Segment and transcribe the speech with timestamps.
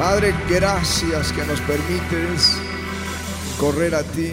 [0.00, 2.56] Padre, gracias que nos permites
[3.58, 4.32] correr a ti,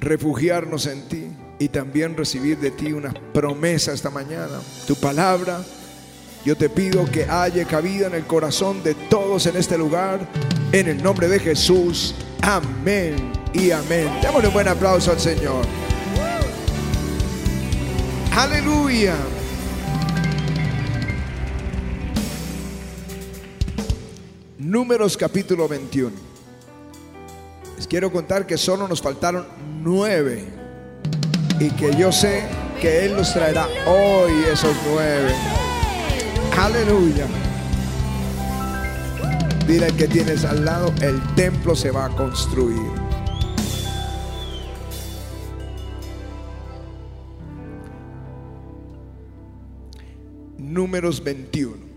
[0.00, 1.26] refugiarnos en ti
[1.58, 4.58] y también recibir de ti una promesa esta mañana.
[4.86, 5.60] Tu palabra,
[6.46, 10.26] yo te pido que haya cabida en el corazón de todos en este lugar,
[10.72, 12.14] en el nombre de Jesús.
[12.40, 14.08] Amén y amén.
[14.22, 15.66] Démosle un buen aplauso al Señor.
[18.34, 19.14] Aleluya.
[24.72, 26.16] Números capítulo 21.
[27.76, 29.46] Les quiero contar que solo nos faltaron
[29.82, 30.46] nueve
[31.60, 32.44] y que yo sé
[32.80, 35.34] que Él nos traerá hoy esos nueve.
[36.58, 37.26] Aleluya.
[39.66, 42.80] Dile que tienes al lado, el templo se va a construir.
[50.56, 51.91] Números 21.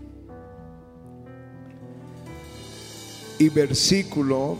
[3.38, 4.56] Y versículo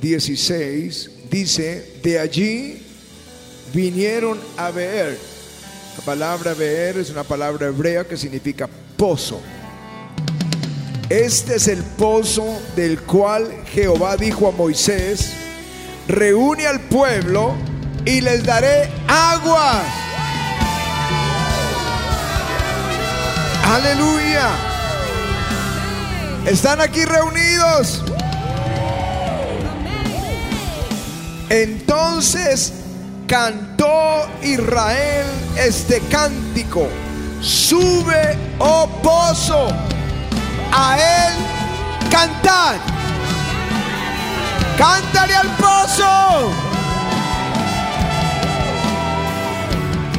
[0.00, 2.82] 16 dice, de allí
[3.72, 5.18] vinieron a ver.
[5.98, 9.40] La palabra ver es una palabra hebrea que significa pozo.
[11.08, 15.32] Este es el pozo del cual Jehová dijo a Moisés,
[16.08, 17.54] reúne al pueblo
[18.04, 19.82] y les daré agua.
[23.64, 24.50] Aleluya.
[26.46, 28.03] ¿Están aquí reunidos?
[31.48, 32.72] Entonces
[33.26, 36.88] cantó Israel este cántico.
[37.40, 39.68] Sube, oh pozo,
[40.72, 41.34] a él
[42.10, 42.76] cantar.
[44.78, 46.50] Cántale al pozo.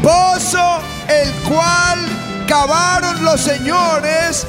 [0.04, 2.00] Pozo el cual
[2.48, 4.46] cavaron los señores,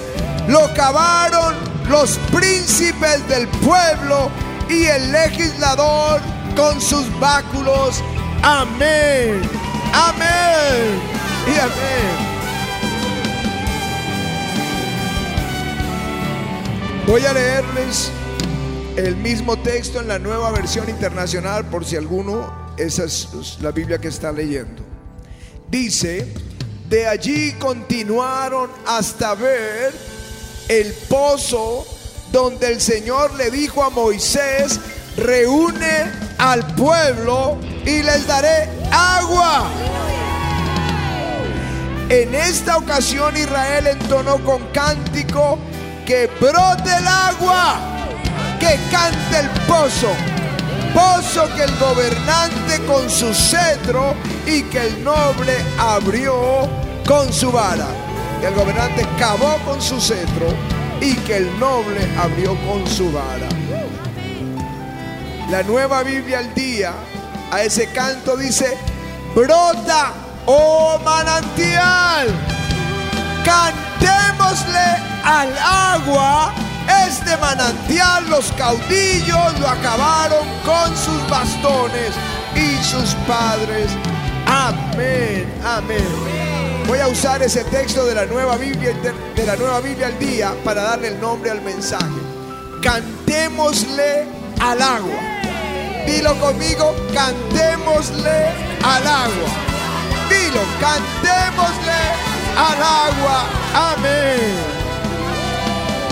[0.48, 1.54] lo cavaron
[1.88, 4.30] los príncipes del pueblo
[4.68, 6.20] y el legislador
[6.56, 8.02] con sus báculos.
[8.42, 9.42] Amén.
[9.92, 11.00] Amén.
[11.46, 12.26] Y amén.
[17.06, 18.10] Voy a leerles
[18.96, 23.98] el mismo texto en la nueva versión internacional por si alguno, esa es la Biblia
[23.98, 24.82] que está leyendo.
[25.68, 26.32] Dice,
[26.88, 29.92] de allí continuaron hasta ver
[30.68, 31.86] el pozo
[32.32, 34.80] donde el Señor le dijo a Moisés,
[35.16, 39.66] reúne al pueblo y les daré agua.
[42.08, 45.58] En esta ocasión Israel entonó con cántico
[46.06, 47.78] que brote el agua,
[48.60, 50.12] que cante el pozo,
[50.94, 54.14] pozo que el gobernante con su cetro
[54.46, 56.68] y que el noble abrió
[57.06, 57.88] con su vara.
[58.40, 60.46] El gobernante cavó con su cetro
[61.00, 63.48] y que el noble abrió con su vara.
[65.50, 66.92] La nueva Biblia al día
[67.52, 68.76] a ese canto dice,
[69.32, 70.12] brota,
[70.46, 72.28] oh manantial,
[73.44, 74.88] cantémosle
[75.22, 76.52] al agua.
[77.06, 82.10] Este manantial los caudillos lo acabaron con sus bastones
[82.56, 83.88] y sus padres.
[84.46, 86.84] Amén, amén.
[86.88, 88.92] Voy a usar ese texto de la nueva Biblia
[89.34, 92.20] de la nueva Biblia al día para darle el nombre al mensaje.
[92.82, 94.26] Cantémosle
[94.60, 95.35] al agua.
[96.06, 98.48] Dilo conmigo, cantémosle
[98.82, 99.50] al agua.
[100.30, 102.00] Dilo, cantémosle
[102.56, 103.44] al agua.
[103.74, 104.54] Amén.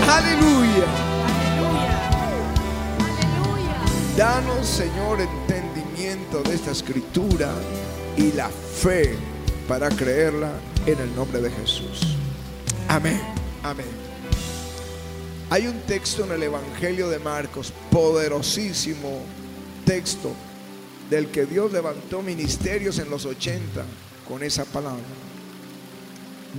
[0.09, 0.85] Aleluya.
[4.17, 7.51] Danos, Señor, entendimiento de esta escritura
[8.17, 9.15] y la fe
[9.67, 10.51] para creerla
[10.85, 12.15] en el nombre de Jesús.
[12.87, 13.21] Amén.
[13.63, 13.87] Amén.
[15.49, 19.21] Hay un texto en el Evangelio de Marcos, poderosísimo
[19.85, 20.31] texto,
[21.09, 23.85] del que Dios levantó ministerios en los 80
[24.27, 25.03] con esa palabra.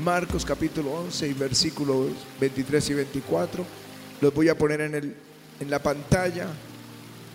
[0.03, 3.65] Marcos capítulo 11 y versículos 23 y 24.
[4.21, 5.17] Los voy a poner en, el,
[5.61, 6.49] en la pantalla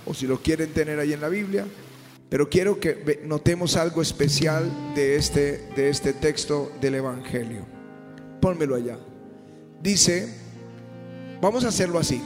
[0.06, 1.66] o si lo quieren tener ahí en la Biblia.
[2.30, 7.66] Pero quiero que notemos algo especial de este, de este texto del Evangelio.
[8.40, 8.98] Pónmelo allá.
[9.82, 10.34] Dice,
[11.42, 12.22] vamos a hacerlo así.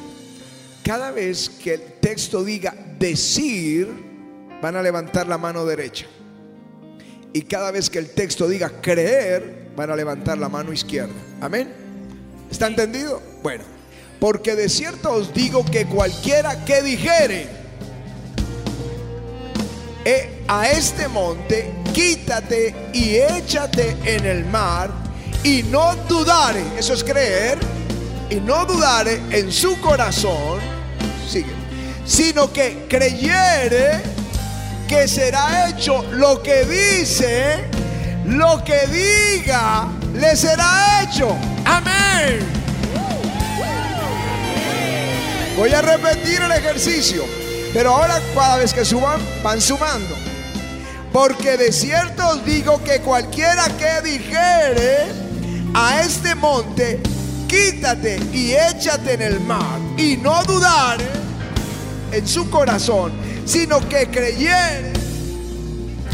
[0.86, 3.90] Cada vez que el texto diga decir,
[4.62, 6.06] van a levantar la mano derecha.
[7.34, 11.16] Y cada vez que el texto diga creer, van a levantar la mano izquierda.
[11.42, 11.74] Amén.
[12.52, 13.20] ¿Está entendido?
[13.42, 13.64] Bueno,
[14.20, 17.48] porque de cierto os digo que cualquiera que dijere
[20.06, 24.92] eh, a este monte, quítate y échate en el mar,
[25.44, 27.58] y no dudare, eso es creer,
[28.30, 30.75] y no dudare en su corazón,
[31.30, 31.53] sigue.
[32.06, 34.01] Sino que creyere
[34.88, 37.65] que será hecho lo que dice,
[38.25, 41.36] lo que diga, le será hecho.
[41.65, 42.39] Amén.
[45.57, 47.24] Voy a repetir el ejercicio,
[47.74, 50.15] pero ahora cada vez que suban, van sumando.
[51.13, 55.06] Porque de cierto os digo que cualquiera que dijere
[55.74, 57.00] a este monte,
[57.47, 61.06] quítate y échate en el mar, y no dudare
[62.12, 63.12] en su corazón,
[63.45, 64.94] sino que creyere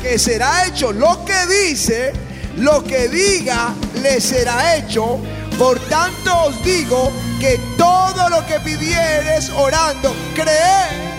[0.02, 2.14] que será hecho lo que dice,
[2.58, 5.20] lo que diga le será hecho.
[5.58, 11.12] Por tanto os digo que todo lo que pidieres orando, creed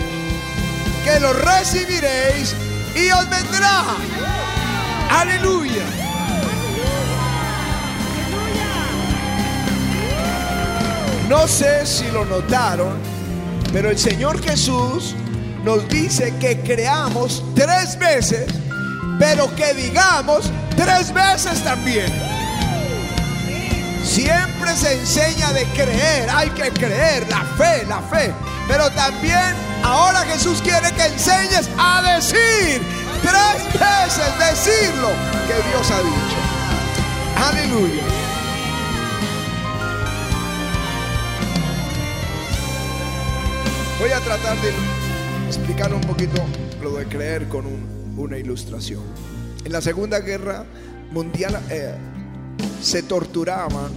[1.03, 2.55] que lo recibiréis
[2.95, 3.83] y os vendrá.
[5.09, 6.02] Aleluya.
[11.29, 12.97] No sé si lo notaron,
[13.71, 15.15] pero el Señor Jesús
[15.63, 18.45] nos dice que creamos tres veces,
[19.17, 22.11] pero que digamos tres veces también.
[24.03, 28.33] Siempre se enseña de creer, hay que creer, la fe, la fe.
[28.67, 32.81] Pero también ahora Jesús quiere que enseñes a decir
[33.21, 35.09] tres veces, decirlo
[35.47, 36.37] que Dios ha dicho.
[37.47, 38.22] Aleluya.
[44.03, 44.69] Voy a tratar de
[45.47, 46.43] explicar un poquito
[46.81, 47.65] lo de creer con
[48.17, 49.01] una ilustración.
[49.63, 50.65] En la Segunda Guerra
[51.11, 51.95] Mundial eh,
[52.81, 53.93] se torturaban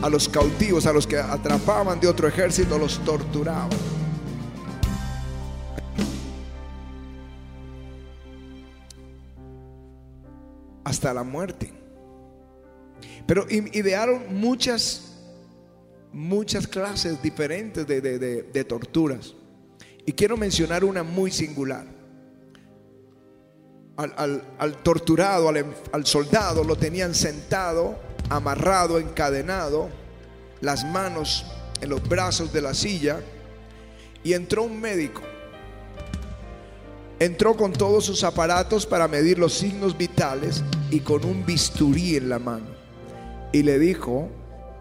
[0.00, 3.68] a los cautivos, a los que atrapaban de otro ejército, los torturaban.
[10.84, 11.70] Hasta la muerte.
[13.26, 15.07] Pero idearon muchas,
[16.12, 19.34] muchas clases diferentes de, torturas.
[20.06, 21.86] Y quiero mencionar una muy singular.
[23.96, 29.88] Al, torturado, al, al soldado, lo tenían sentado amarrado, encadenado,
[30.60, 31.44] las manos
[31.80, 33.20] en los brazos de la silla,
[34.22, 35.22] y entró un médico.
[37.18, 42.28] Entró con todos sus aparatos para medir los signos vitales y con un bisturí en
[42.28, 42.66] la mano.
[43.52, 44.28] Y le dijo,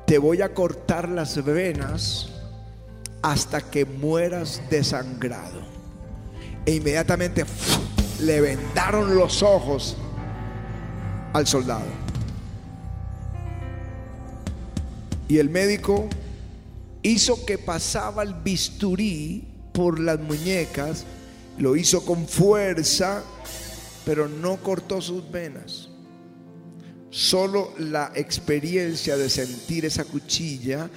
[0.08, 2.30] te voy a cortar las venas
[3.22, 5.60] hasta que mueras desangrado.
[6.66, 7.44] E inmediatamente
[8.22, 9.98] le vendaron los ojos
[11.34, 11.86] al soldado.
[15.28, 16.08] Y el médico
[17.02, 21.04] hizo que pasaba el bisturí por las muñecas,
[21.58, 23.24] lo hizo con fuerza,
[24.06, 25.87] pero no cortó sus venas.
[27.10, 30.90] Solo la experiencia de sentir esa cuchilla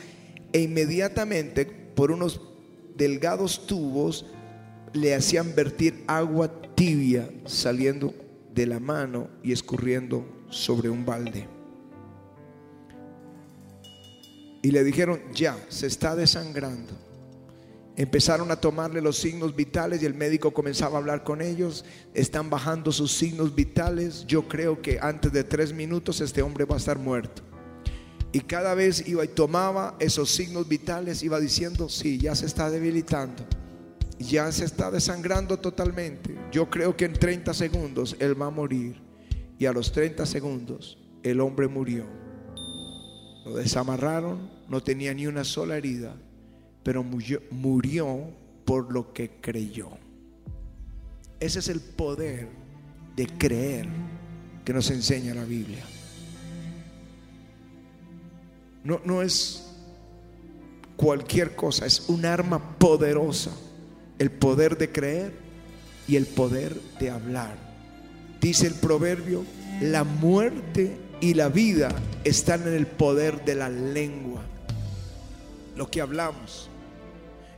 [0.53, 2.41] e inmediatamente por unos
[2.97, 4.27] delgados tubos
[4.93, 8.15] le hacían vertir agua tibia saliendo
[8.53, 11.47] de la mano y escurriendo sobre un balde.
[14.63, 16.93] Y le dijeron, ya, se está desangrando.
[18.01, 21.85] Empezaron a tomarle los signos vitales y el médico comenzaba a hablar con ellos.
[22.15, 24.25] Están bajando sus signos vitales.
[24.27, 27.43] Yo creo que antes de tres minutos este hombre va a estar muerto.
[28.33, 32.71] Y cada vez iba y tomaba esos signos vitales, iba diciendo, sí, ya se está
[32.71, 33.45] debilitando.
[34.19, 36.35] Ya se está desangrando totalmente.
[36.51, 38.99] Yo creo que en 30 segundos él va a morir.
[39.59, 42.07] Y a los 30 segundos el hombre murió.
[43.45, 46.17] Lo desamarraron, no tenía ni una sola herida,
[46.83, 48.31] pero murió,
[48.65, 49.91] por lo que creyó.
[51.41, 52.49] Ese es el poder
[53.17, 53.89] de creer
[54.65, 55.85] que nos enseña la Biblia.
[58.85, 59.67] No, no es
[60.97, 63.51] cualquier cosa, es un arma poderosa.
[64.19, 65.33] El poder de creer
[66.07, 67.57] y el poder de hablar.
[68.41, 69.45] Dice el proverbio,
[69.81, 71.91] la muerte y la vida
[72.25, 74.43] están en el poder de la lengua.
[75.77, 76.70] Lo que hablamos.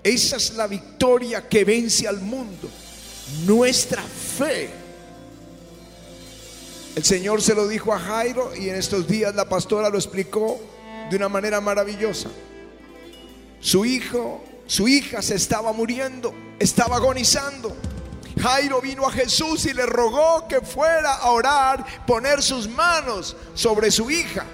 [0.02, 2.68] Esa es la victoria que vence al mundo.
[3.46, 4.70] Nuestra fe.
[6.94, 10.60] El Señor se lo dijo a Jairo y en estos días la pastora lo explicó
[11.08, 12.28] de una manera maravillosa.
[13.60, 17.74] Su hijo, su hija se estaba muriendo, estaba agonizando.
[18.40, 23.90] Jairo vino a Jesús y le rogó que fuera a orar, poner sus manos sobre
[23.90, 24.44] su hija.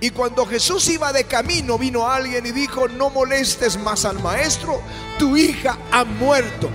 [0.00, 4.80] Y cuando Jesús iba de camino, vino alguien y dijo, no molestes más al maestro,
[5.18, 6.68] tu hija ha muerto.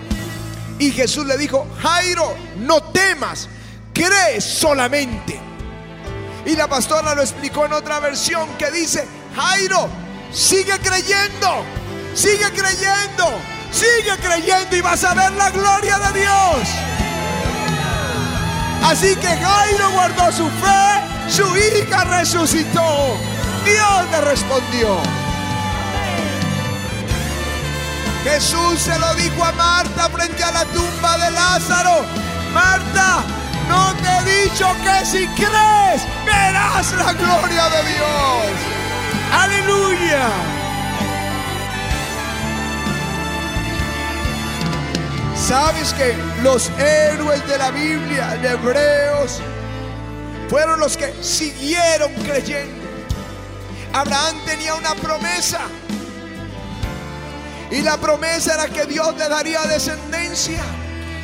[0.79, 3.47] Y Jesús le dijo, Jairo, no temas,
[3.93, 5.39] cree solamente.
[6.45, 9.87] Y la pastora lo explicó en otra versión que dice, Jairo,
[10.31, 11.63] sigue creyendo,
[12.13, 13.39] Sigue creyendo,
[13.71, 16.69] sigue creyendo y vas a ver la gloria de Dios.
[18.83, 23.17] Así que Jairo guardó su fe, su hija resucitó.
[23.63, 24.97] Dios le respondió.
[28.23, 32.05] Jesús se lo dijo a Marta frente a la tumba de Lázaro.
[32.53, 33.23] Marta,
[33.69, 38.51] no te he dicho que si crees verás la gloria de Dios.
[39.33, 40.27] Aleluya.
[45.35, 49.41] ¿Sabes que los héroes de la Biblia, de Hebreos,
[50.51, 52.83] fueron los que siguieron creyendo?
[53.93, 55.61] Abraham tenía una promesa.
[57.71, 60.61] Y la promesa era que Dios le daría descendencia.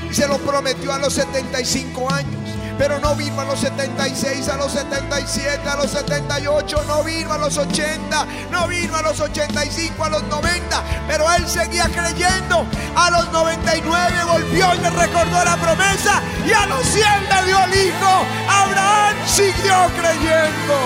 [0.09, 2.46] Y se lo prometió a los 75 años.
[2.77, 7.37] Pero no vino a los 76, a los 77, a los 78, no vino a
[7.37, 10.83] los 80, no vino a los 85, a los 90.
[11.07, 12.65] Pero él seguía creyendo.
[12.95, 16.21] A los 99 volvió y le recordó la promesa.
[16.45, 18.25] Y a los 100 le dio el hijo.
[18.47, 20.77] Abraham siguió creyendo.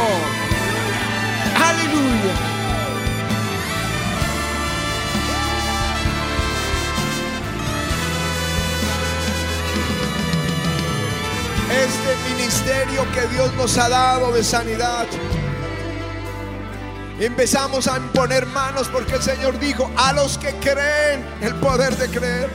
[1.56, 2.41] Aleluya.
[11.82, 15.08] Este ministerio que Dios nos ha dado de sanidad.
[17.20, 22.08] Empezamos a imponer manos porque el Señor dijo, a los que creen, el poder de
[22.10, 22.50] creer,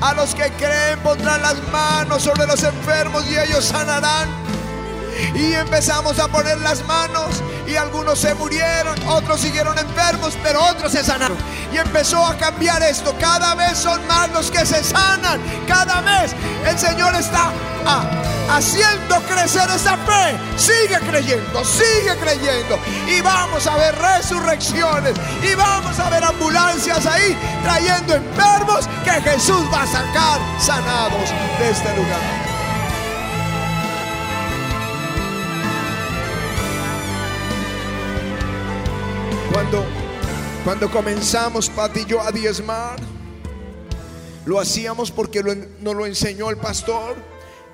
[0.00, 4.28] a los que creen pondrán las manos sobre los enfermos y ellos sanarán.
[5.34, 10.92] Y empezamos a poner las manos y algunos se murieron, otros siguieron enfermos, pero otros
[10.92, 11.36] se sanaron.
[11.72, 13.12] Y empezó a cambiar esto.
[13.20, 15.40] Cada vez son más los que se sanan.
[15.66, 16.32] Cada vez
[16.64, 17.50] el Señor está
[18.48, 20.36] haciendo crecer esa fe.
[20.56, 22.78] Sigue creyendo, sigue creyendo.
[23.06, 25.14] Y vamos a ver resurrecciones.
[25.42, 31.70] Y vamos a ver ambulancias ahí trayendo enfermos que Jesús va a sacar sanados de
[31.70, 32.48] este lugar.
[39.52, 39.84] Cuando,
[40.64, 42.96] cuando comenzamos, Pati y yo, a diezmar,
[44.44, 47.16] lo hacíamos porque nos lo enseñó el pastor,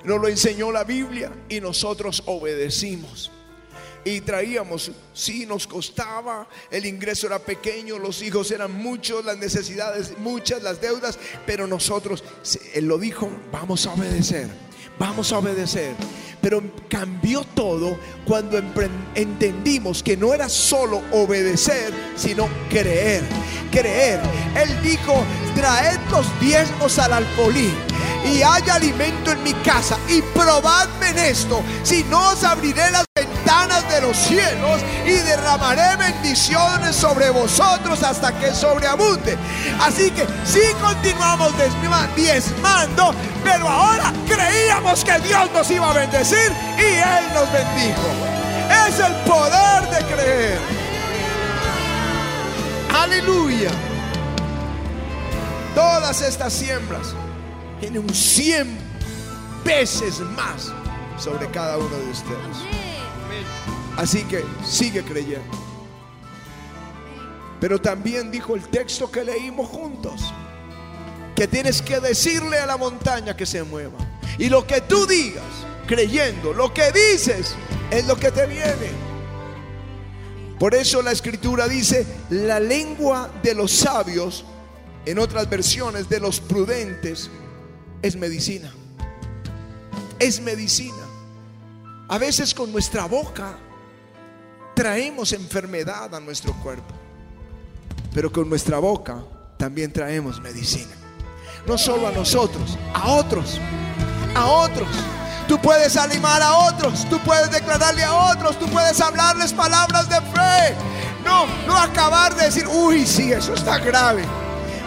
[0.05, 3.31] nos lo enseñó la Biblia y nosotros obedecimos.
[4.03, 10.15] Y traíamos, sí, nos costaba, el ingreso era pequeño, los hijos eran muchos, las necesidades
[10.19, 12.23] muchas, las deudas, pero nosotros,
[12.75, 14.47] Él lo dijo, vamos a obedecer,
[14.99, 15.95] vamos a obedecer.
[16.39, 17.97] Pero cambió todo
[18.27, 18.61] cuando
[19.15, 23.23] entendimos que no era solo obedecer, sino creer.
[23.71, 24.19] Creer.
[24.55, 27.73] Él dijo, traed los diezmos al alfolí
[28.25, 33.05] y hay alimento en mi casa y probadme en esto, si no os abriré las
[33.15, 39.37] ventanas de los cielos y derramaré bendiciones sobre vosotros hasta que sobreabunde.
[39.79, 41.53] Así que si continuamos
[42.15, 43.13] diezmando,
[43.43, 48.07] pero ahora creíamos que Dios nos iba a bendecir y Él nos bendijo.
[48.87, 50.59] Es el poder de creer.
[52.91, 53.69] Aleluya.
[55.75, 57.13] Todas estas siembras
[57.79, 58.77] tienen un cien
[59.63, 60.71] veces más
[61.17, 62.57] sobre cada uno de ustedes.
[63.97, 65.57] Así que sigue creyendo.
[67.59, 70.33] Pero también dijo el texto que leímos juntos,
[71.35, 73.97] que tienes que decirle a la montaña que se mueva.
[74.37, 75.43] Y lo que tú digas,
[75.87, 77.55] creyendo, lo que dices,
[77.91, 79.05] es lo que te viene.
[80.59, 84.45] Por eso la escritura dice, la lengua de los sabios,
[85.05, 87.29] en otras versiones, de los prudentes,
[88.01, 88.71] es medicina.
[90.19, 90.95] Es medicina.
[92.07, 93.57] A veces con nuestra boca
[94.75, 96.93] traemos enfermedad a nuestro cuerpo,
[98.13, 99.23] pero con nuestra boca
[99.57, 100.93] también traemos medicina.
[101.65, 103.59] No solo a nosotros, a otros,
[104.35, 104.87] a otros.
[105.47, 110.17] Tú puedes animar a otros, tú puedes declararle a otros, tú puedes hablarles palabras de
[110.17, 110.75] fe.
[111.23, 114.23] No, no acabar de decir, uy, sí, eso está grave.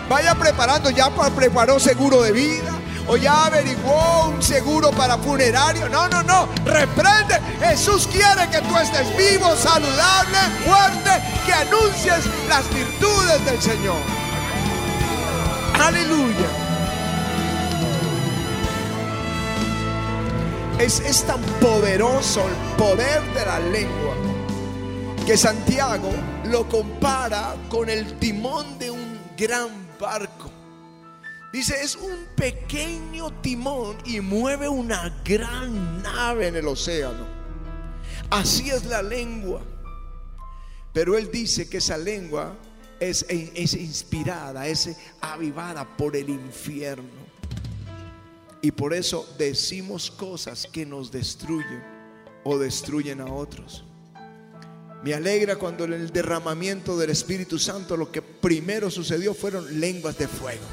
[0.09, 2.78] Vaya preparando, ya preparó seguro de vida,
[3.09, 5.89] o ya averiguó un seguro para funerario.
[5.89, 6.49] No, no, no.
[6.65, 7.41] Reprende.
[7.61, 11.11] Jesús quiere que tú estés vivo, saludable, fuerte,
[11.47, 13.97] que anuncies las virtudes del Señor.
[15.81, 16.47] Aleluya.
[20.79, 24.15] Es, es tan poderoso el poder de la lengua
[25.27, 26.11] que Santiago
[26.45, 29.69] lo compara con el timón de un gran
[30.01, 30.48] barco.
[31.53, 37.27] Dice, es un pequeño timón y mueve una gran nave en el océano.
[38.29, 39.63] Así es la lengua.
[40.93, 42.55] Pero él dice que esa lengua
[43.01, 47.29] es, es inspirada, es avivada por el infierno.
[48.61, 51.83] Y por eso decimos cosas que nos destruyen
[52.45, 53.85] o destruyen a otros.
[55.03, 60.19] Me alegra cuando en el derramamiento del Espíritu Santo lo que primero sucedió fueron lenguas
[60.19, 60.65] de fuego.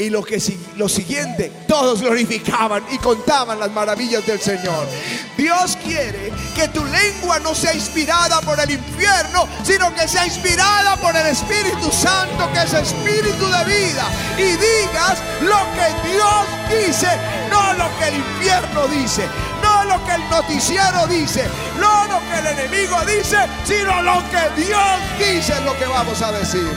[0.00, 0.42] Y lo que
[0.76, 4.88] lo siguiente, todos glorificaban y contaban las maravillas del Señor.
[5.36, 10.96] Dios quiere que tu lengua no sea inspirada por el infierno, sino que sea inspirada
[10.96, 14.04] por el Espíritu Santo, que es espíritu de vida.
[14.38, 17.08] Y digas lo que Dios dice,
[17.50, 19.28] no lo que el infierno dice,
[19.62, 21.44] no lo que el noticiero dice,
[21.78, 26.22] no lo que el enemigo dice, sino lo que Dios dice es lo que vamos
[26.22, 26.72] a decir.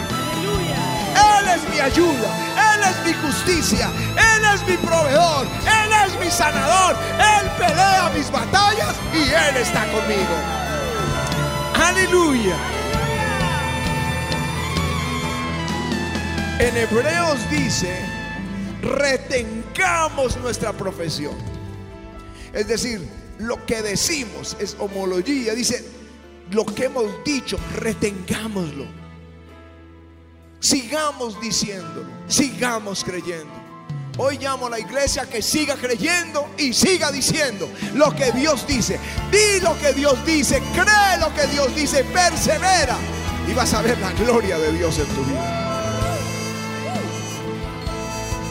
[1.16, 2.44] Él es mi ayuda
[2.90, 8.96] es mi justicia, Él es mi proveedor, Él es mi sanador, Él pelea mis batallas
[9.14, 10.36] y Él está conmigo.
[11.76, 12.56] Aleluya.
[16.60, 18.00] En Hebreos dice,
[18.82, 21.36] retengamos nuestra profesión.
[22.54, 23.02] Es decir,
[23.40, 25.56] lo que decimos es homología.
[25.56, 25.84] Dice,
[26.52, 29.03] lo que hemos dicho, retengámoslo.
[30.64, 33.52] Sigamos diciéndolo, sigamos creyendo.
[34.18, 38.98] Hoy llamo a la iglesia que siga creyendo y siga diciendo lo que Dios dice.
[39.30, 42.96] Di lo que Dios dice, cree lo que Dios dice, persevera
[43.46, 46.18] y vas a ver la gloria de Dios en tu vida.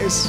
[0.05, 0.29] Es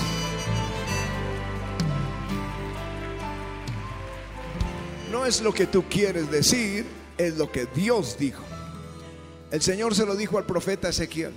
[5.11, 6.85] no es lo que tú quieres decir,
[7.17, 8.43] es lo que Dios dijo.
[9.51, 11.33] El Señor se lo dijo al profeta Ezequiel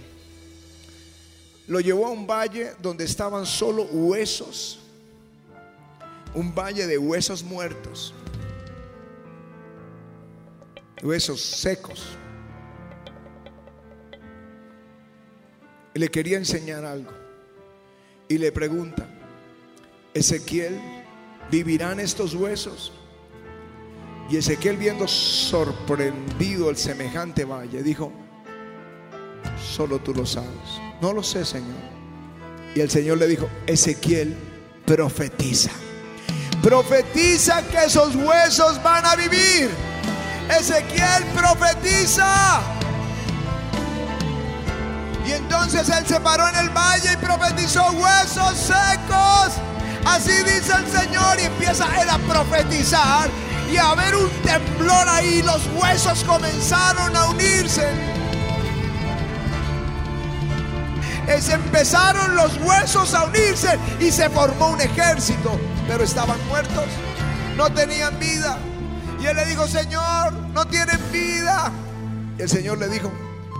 [1.68, 4.78] lo llevó a un valle donde estaban solo huesos,
[6.34, 8.14] un valle de huesos muertos,
[11.02, 12.06] huesos secos.
[15.94, 17.10] Y le quería enseñar algo.
[18.28, 19.08] Y le pregunta,
[20.12, 20.78] Ezequiel,
[21.50, 22.92] ¿vivirán estos huesos?
[24.28, 28.12] Y Ezequiel viendo sorprendido el semejante valle, dijo,
[29.60, 30.50] solo tú lo sabes.
[31.00, 31.76] No lo sé, Señor.
[32.74, 34.36] Y el Señor le dijo, Ezequiel,
[34.84, 35.70] profetiza.
[36.62, 39.70] Profetiza que esos huesos van a vivir.
[40.48, 42.60] Ezequiel profetiza.
[45.26, 49.54] Y entonces él se paró en el valle y profetizó huesos secos.
[50.04, 53.28] Así dice el Señor y empieza él a profetizar
[53.72, 55.42] y a ver un temblor ahí.
[55.42, 57.88] Los huesos comenzaron a unirse.
[61.28, 66.84] Es empezaron los huesos a unirse y se formó un ejército, pero estaban muertos,
[67.56, 68.58] no tenían vida.
[69.20, 71.72] Y él le dijo, Señor, no tienen vida.
[72.38, 73.12] Y el Señor le dijo,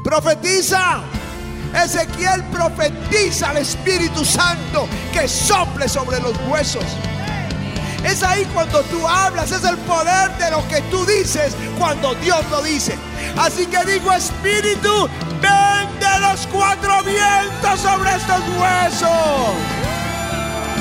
[0.04, 1.00] profetiza.
[1.74, 6.84] Ezequiel profetiza al Espíritu Santo que sople sobre los huesos.
[8.06, 12.38] Es ahí cuando tú hablas, es el poder de lo que tú dices cuando Dios
[12.52, 12.96] lo dice.
[13.36, 15.08] Así que digo, Espíritu,
[15.42, 19.56] ven de los cuatro vientos sobre estos huesos.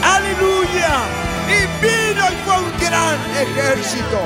[0.03, 0.99] Aleluya.
[1.47, 4.21] Y vino y fue un gran ejército.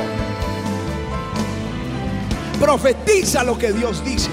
[2.59, 4.29] Profetiza lo que Dios dice.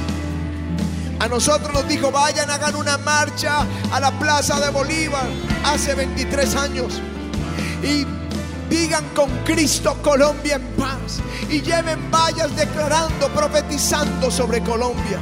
[1.21, 5.27] A nosotros nos dijo, vayan, hagan una marcha a la Plaza de Bolívar
[5.65, 7.01] hace 23 años.
[7.83, 8.16] Y
[8.77, 15.19] digan con Cristo Colombia en paz y lleven vallas declarando, profetizando sobre Colombia.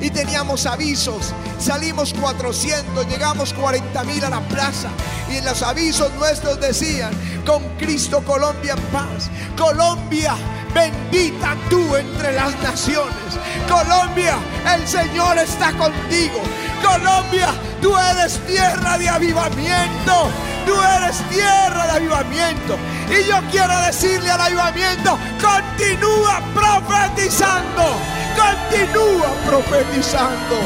[0.00, 4.90] Y teníamos avisos, salimos 400, llegamos 40 mil a la plaza
[5.30, 7.12] y en los avisos nuestros decían,
[7.46, 9.30] con Cristo Colombia en paz.
[9.56, 10.34] Colombia,
[10.74, 13.38] bendita tú entre las naciones.
[13.68, 14.36] Colombia,
[14.74, 16.42] el Señor está contigo.
[16.84, 17.48] Colombia,
[17.80, 20.30] tú eres tierra de avivamiento.
[20.68, 22.76] Tú eres tierra de avivamiento.
[23.10, 27.96] Y yo quiero decirle al avivamiento, continúa profetizando.
[28.36, 30.56] Continúa profetizando.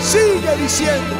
[0.00, 1.14] Sigue diciendo,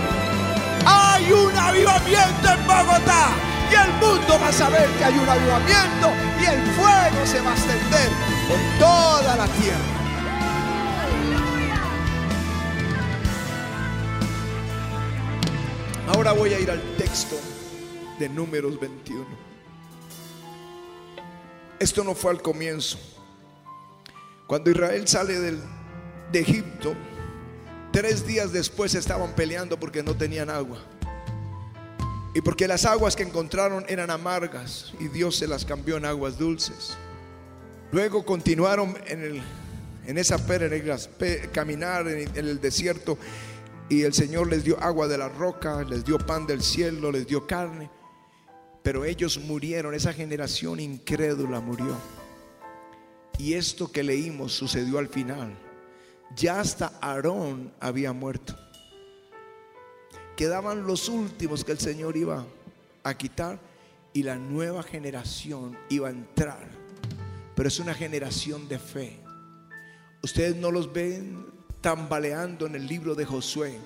[0.86, 3.30] hay un avivamiento en Bogotá.
[3.70, 7.50] Y el mundo va a saber que hay un avivamiento y el fuego se va
[7.50, 8.08] a extender
[8.46, 10.04] por toda la tierra.
[16.14, 17.36] Ahora voy a ir al texto
[18.18, 19.53] de números 21.
[21.84, 22.96] Esto no fue al comienzo.
[24.46, 25.60] Cuando Israel sale del,
[26.32, 26.94] de Egipto,
[27.92, 30.78] tres días después estaban peleando porque no tenían agua.
[32.34, 36.38] Y porque las aguas que encontraron eran amargas y Dios se las cambió en aguas
[36.38, 36.96] dulces.
[37.92, 39.42] Luego continuaron en
[40.06, 40.96] en esa pérdida,
[41.52, 43.18] caminar en el desierto
[43.90, 47.26] y el Señor les dio agua de la roca, les dio pan del cielo, les
[47.26, 47.90] dio carne.
[48.84, 51.96] Pero ellos murieron, esa generación incrédula murió.
[53.38, 55.56] Y esto que leímos sucedió al final.
[56.36, 58.54] Ya hasta Aarón había muerto.
[60.36, 62.44] Quedaban los últimos que el Señor iba
[63.02, 63.58] a quitar
[64.12, 66.68] y la nueva generación iba a entrar.
[67.56, 69.18] Pero es una generación de fe.
[70.22, 71.46] Ustedes no los ven
[71.80, 73.78] tambaleando en el libro de Josué.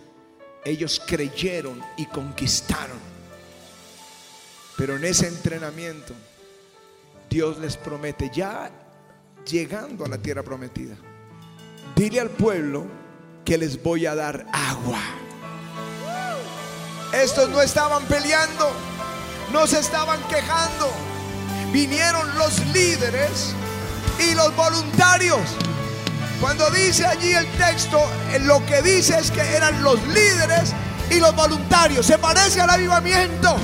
[0.65, 3.18] Ellos creyeron y conquistaron.
[4.79, 6.15] Pero en ese entrenamiento,
[7.29, 8.71] Dios les promete, ya
[9.45, 10.95] llegando a la tierra prometida,
[11.97, 12.87] dile al pueblo
[13.45, 15.01] que les voy a dar agua.
[17.13, 18.71] Estos no estaban peleando,
[19.53, 20.93] no se estaban quejando.
[21.73, 23.55] Vinieron los líderes
[24.31, 25.41] y los voluntarios.
[26.41, 28.01] Cuando dice allí el texto,
[28.43, 30.73] lo que dice es que eran los líderes
[31.11, 32.07] y los voluntarios.
[32.07, 33.57] Se parece al avivamiento.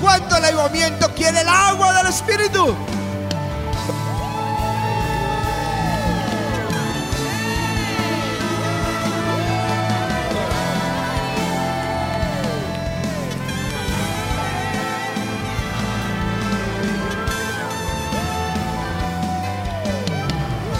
[0.00, 2.76] ¿Cuánto avivamiento quiere el agua del Espíritu?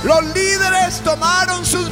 [0.04, 1.88] Los líderes tomaron sus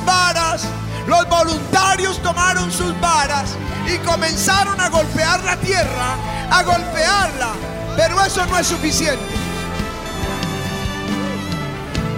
[1.07, 6.16] los voluntarios tomaron sus varas y comenzaron a golpear la tierra,
[6.51, 7.53] a golpearla.
[7.97, 9.35] Pero eso no es suficiente.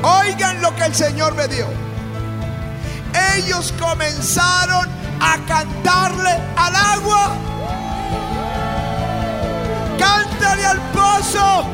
[0.02, 1.66] Oigan lo que el Señor me dio.
[3.36, 4.88] Ellos comenzaron
[5.20, 7.36] a cantarle al agua.
[9.98, 11.66] Cántale al pozo.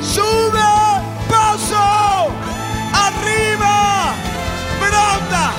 [0.00, 0.60] Sube,
[1.28, 2.30] pozo
[2.92, 4.14] arriba,
[4.80, 5.50] brota,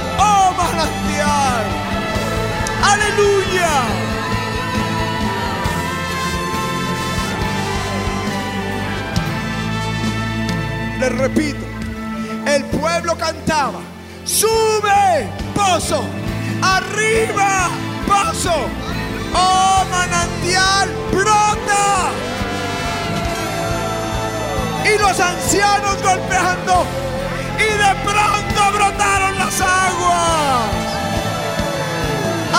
[3.16, 3.72] Aleluya.
[11.00, 11.66] Les repito,
[12.46, 13.80] el pueblo cantaba,
[14.26, 16.04] sube, pozo,
[16.62, 17.70] arriba,
[18.06, 18.68] pozo,
[19.34, 22.12] oh manantial, brota.
[24.84, 26.86] Y los ancianos golpeando
[27.60, 30.95] y de pronto brotaron las aguas.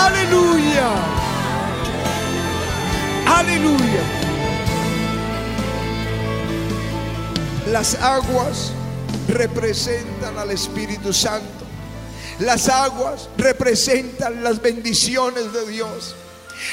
[0.04, 0.90] Aleluya.
[3.26, 4.02] Aleluya.
[7.72, 8.72] Las aguas
[9.28, 11.64] representan al Espíritu Santo.
[12.40, 16.14] Las aguas representan las bendiciones de Dios.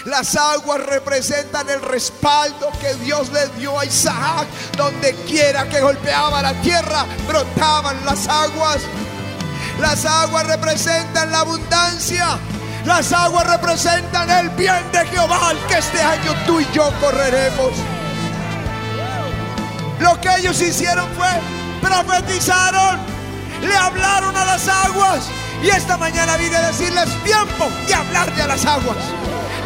[0.06, 4.48] Las aguas representan el respaldo que Dios le dio a Isaac.
[4.76, 8.80] Donde quiera que golpeaba la tierra, brotaban las aguas.
[9.80, 12.38] Las aguas representan la abundancia.
[12.86, 17.72] Las aguas representan el bien de Jehová al que este año tú y yo correremos.
[20.00, 21.30] Lo que ellos hicieron fue
[21.82, 23.00] profetizaron,
[23.62, 25.30] le hablaron a las aguas
[25.62, 28.98] y esta mañana vine a decirles tiempo de hablarle a las aguas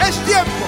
[0.05, 0.65] es tiempo.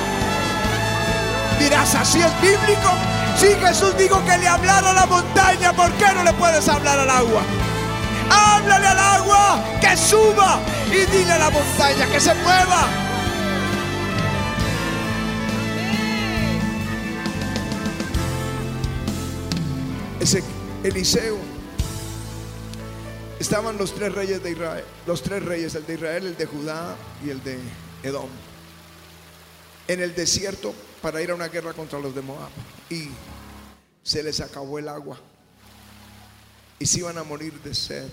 [1.59, 2.89] Dirás, ¿así es bíblico?
[3.37, 6.99] Si Jesús dijo que le hablara a la montaña, ¿por qué no le puedes hablar
[6.99, 7.41] al agua?
[8.29, 12.87] Háblale al agua que suba y dile a la montaña que se mueva.
[20.19, 20.43] Ese
[20.83, 21.37] Eliseo
[23.39, 26.95] estaban los tres reyes de Israel, los tres reyes, el de Israel, el de Judá
[27.25, 27.57] y el de
[28.03, 28.29] Edom
[29.89, 32.51] en el desierto para ir a una guerra contra los de Moab.
[32.91, 33.09] Y
[34.03, 35.19] se les acabó el agua.
[36.79, 38.07] Y se iban a morir de sed.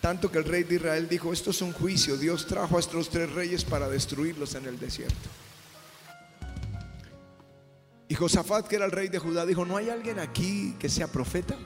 [0.00, 2.16] Tanto que el rey de Israel dijo, esto es un juicio.
[2.16, 5.28] Dios trajo a estos tres reyes para destruirlos en el desierto.
[8.08, 11.08] Y Josafat, que era el rey de Judá, dijo, ¿no hay alguien aquí que sea
[11.08, 11.56] profeta?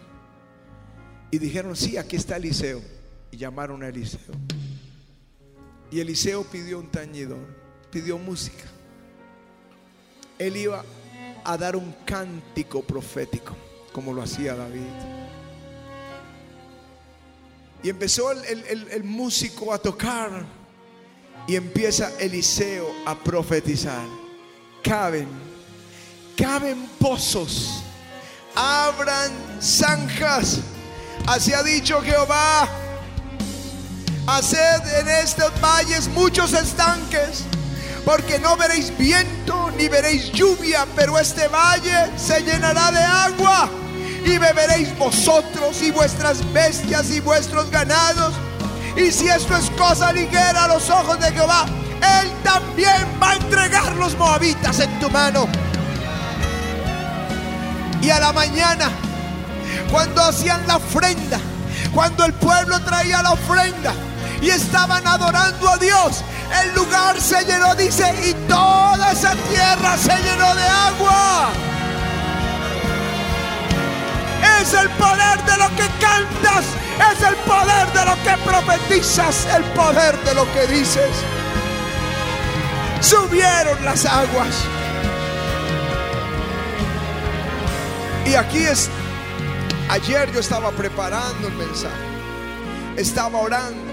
[1.30, 2.82] Y dijeron, sí, aquí está Eliseo.
[3.30, 4.34] Y llamaron a Eliseo.
[5.90, 8.64] Y Eliseo pidió un tañidor pidió música.
[10.38, 10.82] Él iba
[11.44, 13.54] a dar un cántico profético,
[13.92, 14.80] como lo hacía David.
[17.82, 20.44] Y empezó el, músico a tocar
[21.48, 24.06] y empieza Eliseo a profetizar.
[24.84, 25.28] Caben,
[26.36, 27.82] caben pozos,
[28.54, 30.60] abran zanjas.
[31.26, 32.68] Así ha dicho Jehová.
[34.26, 37.42] Haced en estos valles muchos estanques
[38.04, 43.81] porque no veréis viento ni veréis lluvia, pero este valle se llenará de agua
[44.24, 48.34] y beberéis vosotros y vuestras bestias y vuestros ganados.
[48.96, 51.66] Y si esto es cosa ligera a los ojos de Jehová,
[52.20, 55.48] Él también va a entregar los moabitas en tu mano.
[58.00, 58.90] Y a la mañana,
[59.90, 61.38] cuando hacían la ofrenda,
[61.94, 63.94] cuando el pueblo traía la ofrenda
[64.40, 66.22] y estaban adorando a Dios,
[66.62, 71.71] el lugar se llenó, dice, y toda esa tierra se llenó de agua.
[74.62, 76.64] Es el poder de lo que cantas,
[77.12, 81.10] es el poder de lo que profetizas, el poder de lo que dices.
[83.00, 84.64] Subieron las aguas.
[88.24, 88.88] Y aquí es,
[89.90, 91.96] ayer yo estaba preparando el mensaje,
[92.96, 93.90] estaba orando,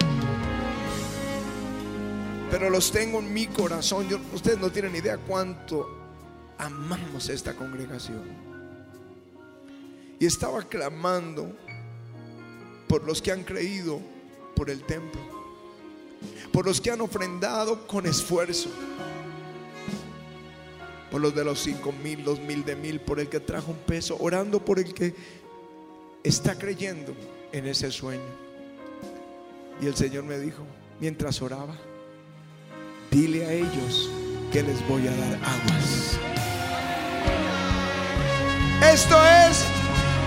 [2.51, 4.07] pero los tengo en mi corazón.
[4.35, 5.89] Ustedes no tienen idea cuánto
[6.59, 8.48] amamos esta congregación.
[10.19, 11.55] Y estaba clamando
[12.87, 13.99] por los que han creído
[14.55, 15.21] por el templo,
[16.51, 18.69] por los que han ofrendado con esfuerzo
[21.09, 23.77] por los de los cinco mil, dos mil de mil, por el que trajo un
[23.77, 25.15] peso, orando por el que
[26.23, 27.15] está creyendo
[27.51, 28.21] en ese sueño.
[29.81, 30.63] Y el Señor me dijo,
[30.99, 31.75] mientras oraba,
[33.09, 34.09] dile a ellos
[34.51, 36.19] que les voy a dar aguas.
[38.93, 39.65] Esto es,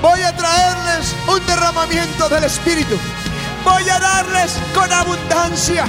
[0.02, 2.98] voy a traerles un derramamiento del Espíritu.
[3.64, 5.86] Voy a darles con abundancia.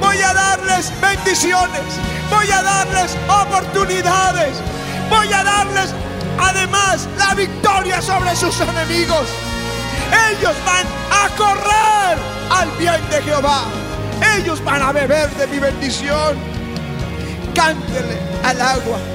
[0.00, 1.80] Voy a darles bendiciones
[2.30, 4.56] voy a darles oportunidades,
[5.08, 5.94] voy a darles
[6.38, 9.28] además la victoria sobre sus enemigos.
[10.30, 12.18] Ellos van a correr
[12.50, 13.64] al bien de Jehová.
[14.36, 16.36] Ellos van a beber de mi bendición.
[17.54, 19.13] Cántele al agua.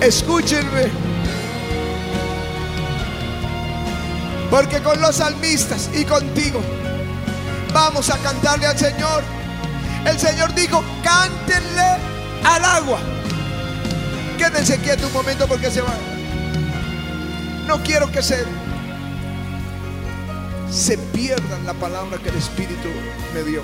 [0.00, 0.88] Escúchenme.
[4.50, 6.60] Porque con los salmistas y contigo
[7.72, 9.22] vamos a cantarle al Señor.
[10.06, 11.98] El Señor dijo, cántenle
[12.44, 12.98] al agua.
[14.38, 15.94] Quédense quietos un momento porque se va.
[17.66, 18.44] No quiero que se,
[20.70, 22.88] se pierdan la palabra que el Espíritu
[23.34, 23.62] me dio.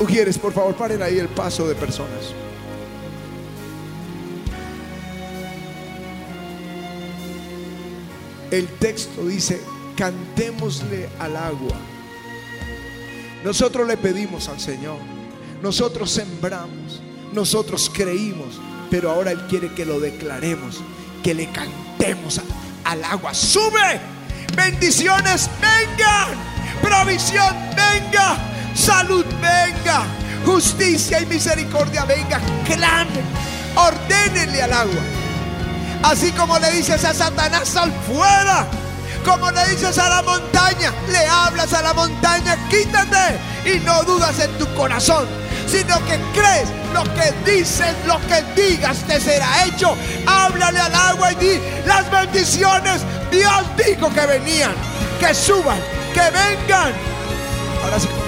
[0.00, 2.45] Ujieres, por favor, paren ahí el paso de personas.
[8.56, 9.60] El texto dice,
[9.98, 11.76] cantémosle al agua.
[13.44, 14.96] Nosotros le pedimos al Señor,
[15.62, 17.02] nosotros sembramos,
[17.34, 18.58] nosotros creímos,
[18.90, 20.80] pero ahora Él quiere que lo declaremos,
[21.22, 22.40] que le cantemos
[22.84, 23.34] al agua.
[23.34, 24.00] Sube,
[24.56, 26.38] bendiciones vengan,
[26.80, 28.38] provisión venga,
[28.74, 30.06] salud venga,
[30.46, 33.22] justicia y misericordia venga, clamen,
[33.76, 35.25] ordénenle al agua.
[36.02, 38.66] Así como le dices a Satanás, sal fuera.
[39.24, 43.38] Como le dices a la montaña, le hablas a la montaña, quítate.
[43.64, 45.26] Y no dudas en tu corazón,
[45.66, 49.96] sino que crees lo que dices, lo que digas te será hecho.
[50.26, 53.02] Háblale al agua y di las bendiciones.
[53.32, 54.72] Dios dijo que venían,
[55.18, 55.80] que suban,
[56.14, 56.92] que vengan.
[57.82, 58.25] Ahora sí.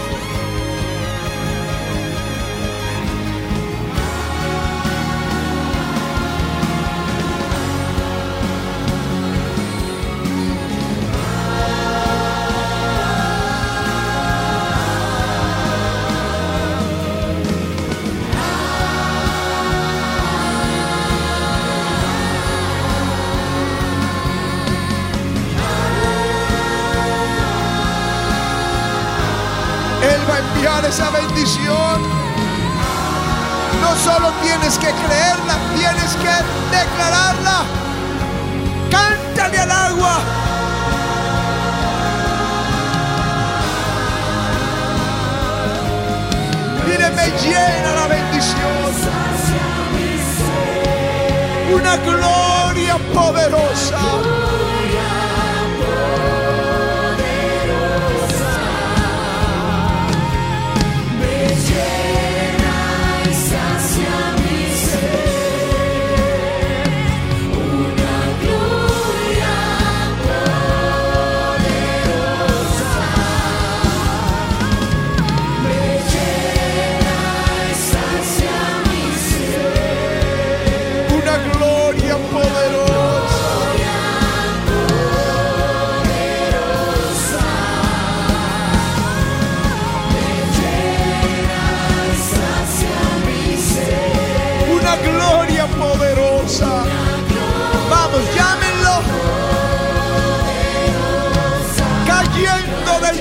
[47.36, 48.58] Llena la bendición.
[51.74, 54.07] Una gloria poderosa.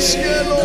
[0.08, 0.57] Cayendo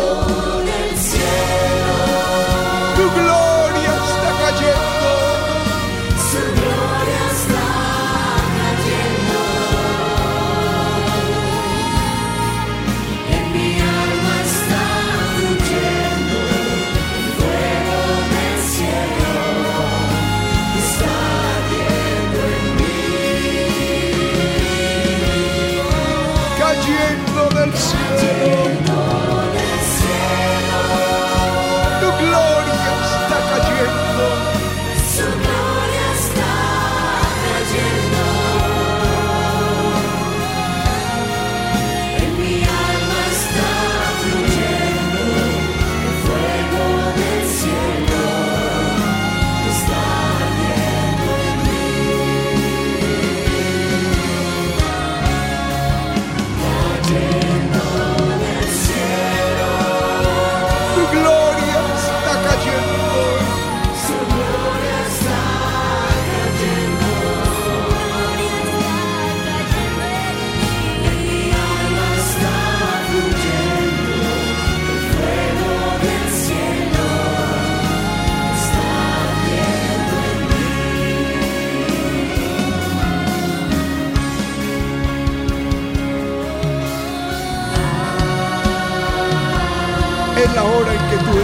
[90.83, 91.37] hora en que tú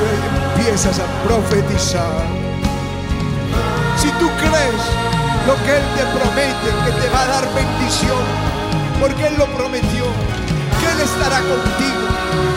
[0.56, 2.24] empiezas a profetizar.
[3.98, 4.82] Si tú crees
[5.48, 8.24] lo que Él te promete, que te va a dar bendición,
[9.00, 10.06] porque Él lo prometió,
[10.80, 12.06] que Él estará contigo,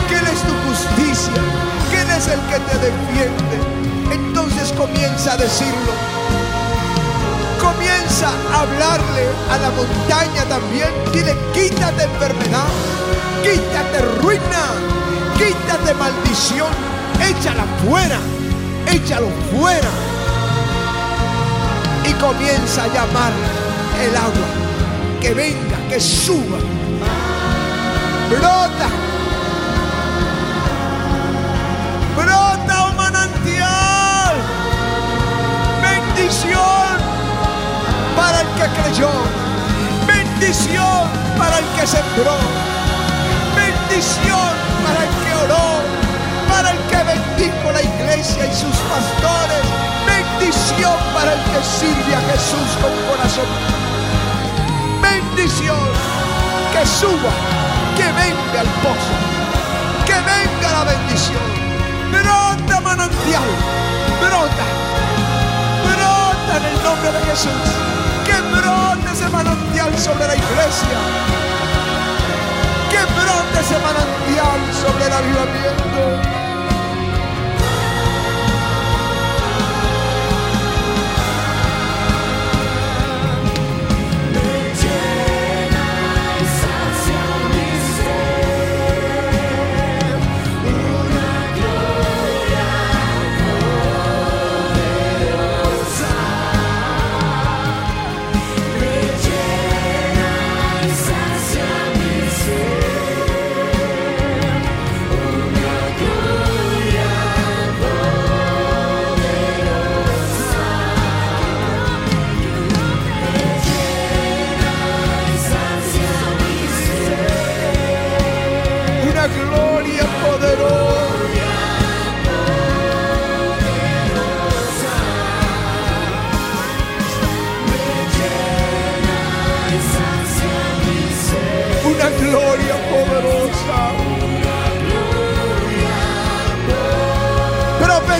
[0.07, 1.41] que Él es tu justicia,
[1.89, 3.55] que Él es el que te defiende,
[4.11, 5.93] entonces comienza a decirlo.
[7.59, 10.89] Comienza a hablarle a la montaña también.
[11.13, 12.67] Dile, quítate enfermedad,
[13.41, 14.92] quítate ruina,
[15.37, 16.71] quítate maldición,
[17.19, 18.19] échala fuera,
[18.87, 19.89] échalo fuera.
[22.05, 23.31] Y comienza a llamar
[24.01, 24.47] el agua,
[25.21, 26.59] que venga, que suba,
[28.29, 28.89] brota,
[32.15, 34.35] brota un manantial,
[35.81, 36.97] bendición
[38.15, 39.11] para el que creyó,
[40.05, 42.37] bendición para el que sembró,
[43.55, 44.52] bendición
[48.13, 49.63] iglesia y sus pastores,
[50.05, 53.45] bendición para el que sirve a Jesús con corazón,
[55.01, 55.77] bendición
[56.73, 57.31] que suba,
[57.97, 59.15] que venga al pozo,
[60.05, 61.41] que venga la bendición,
[62.11, 63.49] brota manantial,
[64.21, 64.67] brota,
[65.89, 67.63] brota en el nombre de Jesús.
[68.25, 70.97] Que brote ese manantial sobre la iglesia.
[72.89, 76.42] Que brote ese manantial sobre el avivamiento.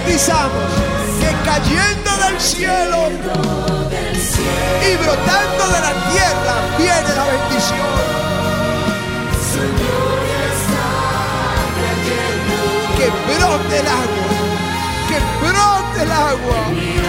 [0.06, 3.10] Que cayendo del cielo
[4.82, 8.24] y brotando de la tierra viene la bendición.
[12.97, 14.30] que brote el agua,
[15.10, 17.03] que brote el agua.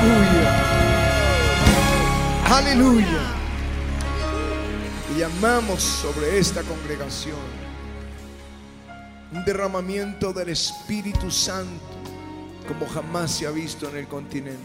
[0.00, 0.54] Aleluya.
[2.46, 3.22] Aleluya.
[5.12, 7.36] Y llamamos sobre esta congregación
[9.32, 11.84] un derramamiento del Espíritu Santo
[12.66, 14.58] como jamás se ha visto en el continente.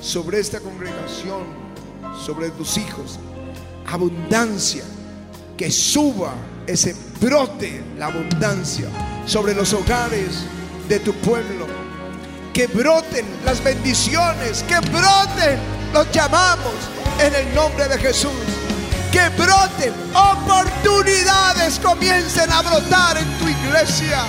[0.00, 1.44] Sobre esta congregación,
[2.24, 3.18] sobre tus hijos,
[3.86, 4.84] abundancia,
[5.56, 6.34] que suba
[6.66, 8.88] ese brote, la abundancia
[9.26, 10.44] sobre los hogares
[10.88, 11.87] de tu pueblo.
[12.58, 15.60] Que broten las bendiciones, que broten,
[15.92, 16.74] los llamamos
[17.20, 18.32] en el nombre de Jesús.
[19.12, 24.24] Que broten oportunidades, comiencen a brotar en tu iglesia.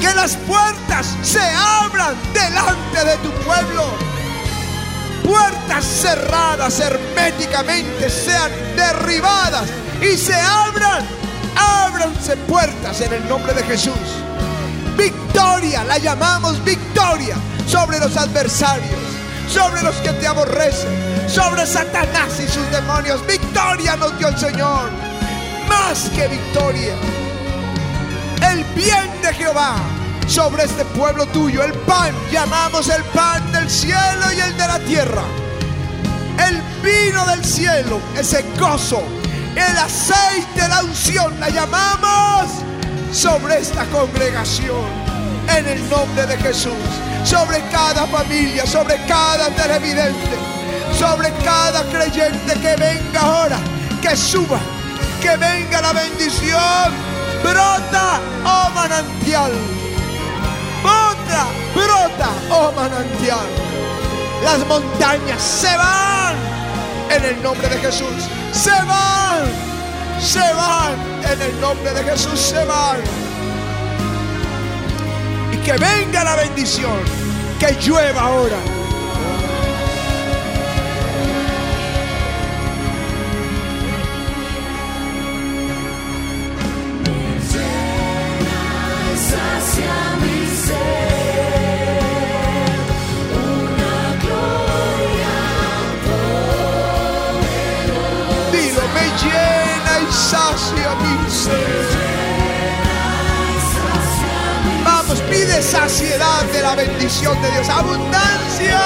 [0.00, 3.84] Que las puertas se abran delante de tu pueblo.
[5.22, 9.68] Puertas cerradas herméticamente sean derribadas
[10.02, 11.06] y se abran.
[11.54, 14.23] Ábranse puertas en el nombre de Jesús.
[14.96, 17.36] Victoria, la llamamos victoria
[17.66, 18.98] sobre los adversarios,
[19.48, 20.90] sobre los que te aborrecen,
[21.28, 23.26] sobre Satanás y sus demonios.
[23.26, 24.90] Victoria nos dio el Señor.
[25.68, 26.94] Más que victoria.
[28.50, 29.76] El bien de Jehová
[30.26, 31.62] sobre este pueblo tuyo.
[31.62, 35.22] El pan, llamamos el pan del cielo y el de la tierra.
[36.46, 39.02] El vino del cielo, ese gozo,
[39.54, 42.64] el aceite, la unción, la llamamos
[43.14, 45.04] sobre esta congregación.
[45.56, 46.72] En el nombre de Jesús,
[47.24, 50.36] sobre cada familia, sobre cada televidente,
[50.98, 53.58] sobre cada creyente que venga ahora,
[54.00, 54.58] que suba,
[55.20, 56.92] que venga la bendición,
[57.42, 59.52] brota, oh manantial
[60.84, 63.46] brota, brota, oh manantial.
[64.42, 66.36] Las montañas se van
[67.10, 68.28] en el nombre de Jesús.
[68.52, 69.44] Se van,
[70.24, 70.94] se van
[71.30, 72.98] en el nombre de Jesús, se van.
[75.52, 76.98] Y que venga la bendición,
[77.60, 78.73] que llueva ahora.
[104.84, 108.80] Vamos, pide saciedad de la bendición de Dios, abundancia.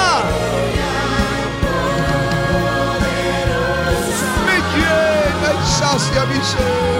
[4.45, 6.99] Me llena y sacia mi ser.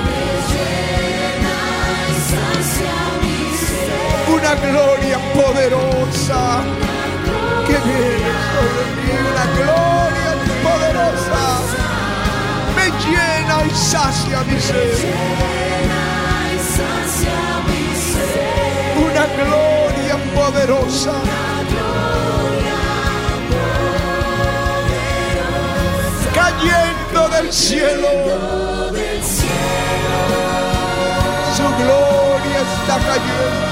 [4.34, 6.62] Una gloria poderosa
[7.68, 10.32] que viene sobre mí, una gloria
[10.64, 11.59] poderosa.
[13.10, 14.95] Llena y sacia mi ser.
[18.97, 21.14] Una gloria poderosa.
[26.34, 28.10] Cayendo del cielo.
[31.55, 33.68] Su gloria está cayendo.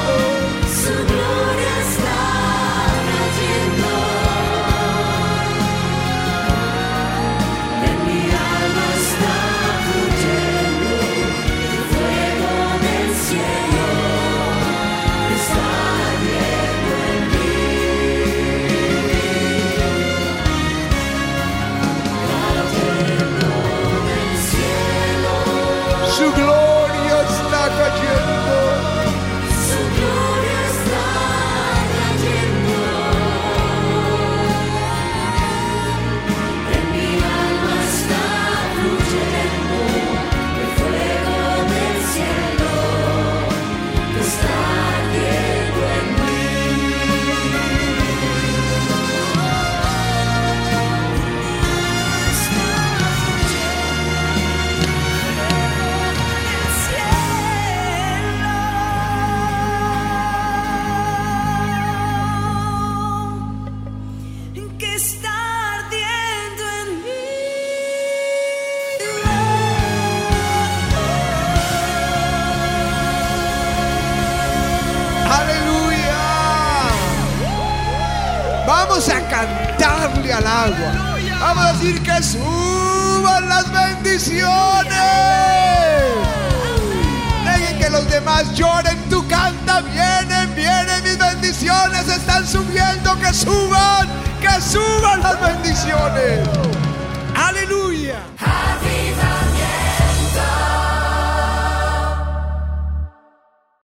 [26.18, 26.66] Su gloria